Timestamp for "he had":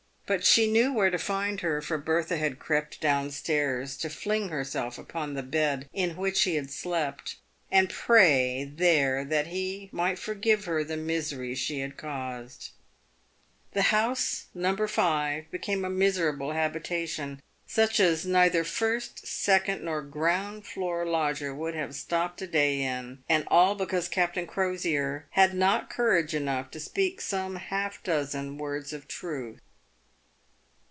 6.43-6.71